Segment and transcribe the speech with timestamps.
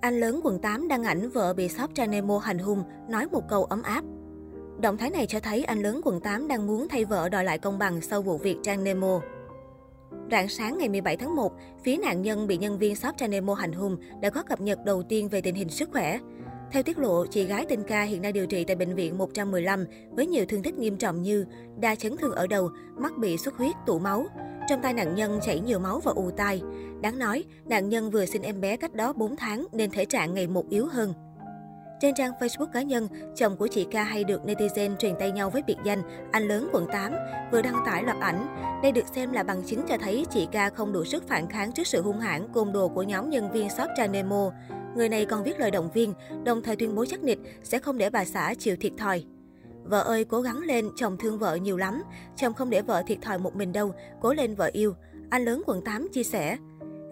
[0.00, 3.48] Anh lớn quận 8 đăng ảnh vợ bị shop trang Nemo hành hung, nói một
[3.48, 4.04] câu ấm áp.
[4.80, 7.58] Động thái này cho thấy anh lớn quận 8 đang muốn thay vợ đòi lại
[7.58, 9.20] công bằng sau vụ việc trang Nemo.
[10.30, 11.52] Rạng sáng ngày 17 tháng 1,
[11.84, 14.78] phía nạn nhân bị nhân viên shop trang Nemo hành hung đã có cập nhật
[14.84, 16.18] đầu tiên về tình hình sức khỏe.
[16.72, 19.84] Theo tiết lộ, chị gái tên Ca hiện đang điều trị tại bệnh viện 115
[20.10, 21.44] với nhiều thương tích nghiêm trọng như
[21.80, 24.26] đa chấn thương ở đầu, mắt bị xuất huyết, tụ máu.
[24.70, 26.62] Trong tay nạn nhân chảy nhiều máu và ù tai.
[27.00, 30.34] Đáng nói, nạn nhân vừa sinh em bé cách đó 4 tháng nên thể trạng
[30.34, 31.14] ngày một yếu hơn.
[32.00, 35.50] Trên trang Facebook cá nhân, chồng của chị Ca hay được netizen truyền tay nhau
[35.50, 36.02] với biệt danh
[36.32, 37.12] anh lớn quận 8,
[37.52, 38.46] vừa đăng tải loạt ảnh.
[38.82, 41.72] Đây được xem là bằng chứng cho thấy chị Ca không đủ sức phản kháng
[41.72, 44.50] trước sự hung hãn côn đồ của nhóm nhân viên shop Nemo.
[44.96, 47.98] Người này còn viết lời động viên, đồng thời tuyên bố chắc nịch sẽ không
[47.98, 49.24] để bà xã chịu thiệt thòi.
[49.84, 52.02] Vợ ơi, cố gắng lên, chồng thương vợ nhiều lắm.
[52.36, 54.94] Chồng không để vợ thiệt thòi một mình đâu, cố lên vợ yêu.
[55.30, 56.56] Anh lớn quận 8 chia sẻ.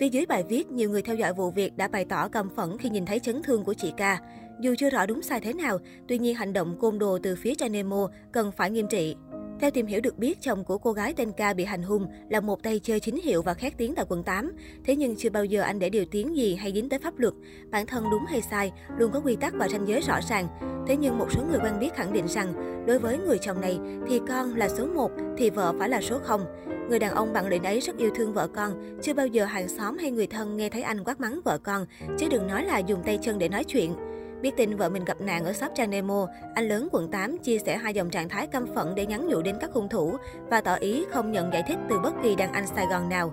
[0.00, 2.78] Phía dưới bài viết, nhiều người theo dõi vụ việc đã bày tỏ căm phẫn
[2.78, 4.20] khi nhìn thấy chấn thương của chị Ca.
[4.60, 7.52] Dù chưa rõ đúng sai thế nào, tuy nhiên hành động côn đồ từ phía
[7.70, 9.16] Nemo cần phải nghiêm trị.
[9.64, 12.40] Theo tìm hiểu được biết, chồng của cô gái tên Ca bị hành hung là
[12.40, 14.52] một tay chơi chính hiệu và khét tiếng tại quận 8.
[14.84, 17.34] Thế nhưng chưa bao giờ anh để điều tiếng gì hay dính tới pháp luật.
[17.70, 20.46] Bản thân đúng hay sai, luôn có quy tắc và ranh giới rõ ràng.
[20.86, 22.54] Thế nhưng một số người quen biết khẳng định rằng,
[22.86, 26.18] đối với người chồng này thì con là số 1, thì vợ phải là số
[26.18, 26.44] 0.
[26.88, 29.68] Người đàn ông bạn lệnh ấy rất yêu thương vợ con, chưa bao giờ hàng
[29.68, 31.86] xóm hay người thân nghe thấy anh quát mắng vợ con,
[32.18, 33.94] chứ đừng nói là dùng tay chân để nói chuyện.
[34.44, 37.58] Biết tin vợ mình gặp nạn ở shop Trang Nemo, anh lớn quận 8 chia
[37.58, 40.16] sẻ hai dòng trạng thái căm phẫn để nhắn nhủ đến các hung thủ
[40.50, 43.32] và tỏ ý không nhận giải thích từ bất kỳ đàn anh Sài Gòn nào.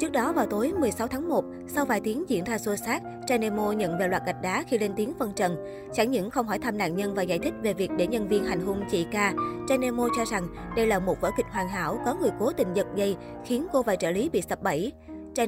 [0.00, 3.02] Trước đó vào tối 16 tháng 1, sau vài tiếng diễn ra xô xát,
[3.40, 5.56] Nemo nhận về loạt gạch đá khi lên tiếng phân trần.
[5.92, 8.44] Chẳng những không hỏi thăm nạn nhân và giải thích về việc để nhân viên
[8.44, 9.32] hành hung chị Ca,
[9.80, 12.86] Nemo cho rằng đây là một vở kịch hoàn hảo có người cố tình giật
[12.96, 14.92] dây khiến cô và trợ lý bị sập bẫy.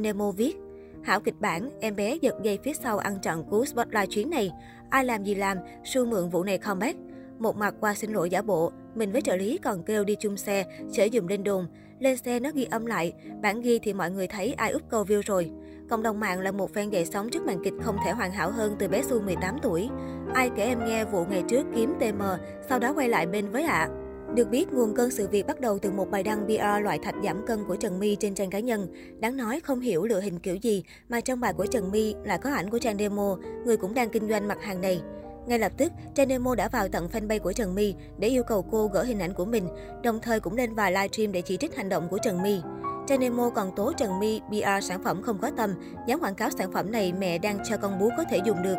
[0.00, 0.56] Nemo viết,
[1.02, 4.50] Hảo kịch bản, em bé giật dây phía sau ăn trận cú spotlight chuyến này.
[4.92, 6.98] Ai làm gì làm, su mượn vụ này comeback.
[7.38, 10.36] Một mặt qua xin lỗi giả bộ, mình với trợ lý còn kêu đi chung
[10.36, 11.66] xe, chở dùm lên đồn.
[11.98, 13.12] Lên xe nó ghi âm lại,
[13.42, 15.50] bản ghi thì mọi người thấy ai úp câu view rồi.
[15.90, 18.50] Cộng đồng mạng là một fan dậy sóng trước màn kịch không thể hoàn hảo
[18.50, 19.88] hơn từ bé Su 18 tuổi.
[20.34, 22.22] Ai kể em nghe vụ ngày trước kiếm TM,
[22.68, 23.88] sau đó quay lại bên với ạ.
[23.90, 24.01] À.
[24.34, 27.14] Được biết, nguồn cơn sự việc bắt đầu từ một bài đăng PR loại thạch
[27.24, 28.86] giảm cân của Trần My trên trang cá nhân.
[29.20, 32.38] Đáng nói không hiểu lựa hình kiểu gì mà trong bài của Trần My lại
[32.38, 35.02] có ảnh của trang demo, người cũng đang kinh doanh mặt hàng này.
[35.46, 38.62] Ngay lập tức, trang demo đã vào tận fanpage của Trần My để yêu cầu
[38.70, 39.68] cô gỡ hình ảnh của mình,
[40.02, 42.60] đồng thời cũng lên vài livestream để chỉ trích hành động của Trần My.
[43.08, 45.74] Trang Nemo còn tố Trần My PR sản phẩm không có tâm,
[46.06, 48.76] dám quảng cáo sản phẩm này mẹ đang cho con bú có thể dùng được.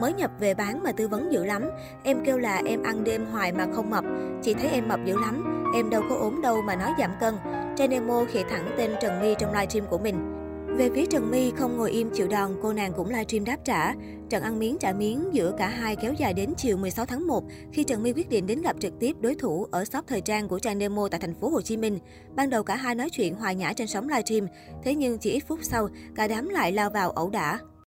[0.00, 1.70] Mới nhập về bán mà tư vấn dữ lắm.
[2.02, 4.04] Em kêu là em ăn đêm hoài mà không mập.
[4.42, 5.64] Chị thấy em mập dữ lắm.
[5.74, 7.34] Em đâu có ốm đâu mà nói giảm cân.
[7.76, 10.32] Trenemo khỉ thẳng tên Trần My trong livestream của mình.
[10.78, 13.94] Về phía Trần My không ngồi im chịu đòn, cô nàng cũng livestream đáp trả.
[14.28, 17.44] Trận ăn miếng trả miếng giữa cả hai kéo dài đến chiều 16 tháng 1
[17.72, 20.48] khi Trần My quyết định đến gặp trực tiếp đối thủ ở shop thời trang
[20.48, 21.98] của Trang Nemo tại thành phố Hồ Chí Minh.
[22.34, 24.46] Ban đầu cả hai nói chuyện hòa nhã trên sóng livestream,
[24.84, 27.58] thế nhưng chỉ ít phút sau, cả đám lại lao vào ẩu đả.